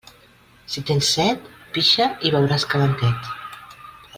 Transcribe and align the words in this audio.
Si 0.75 0.81
tens 0.91 1.09
set, 1.17 1.45
pixa 1.75 2.07
i 2.29 2.33
beuràs 2.37 2.67
calentet. 2.73 3.33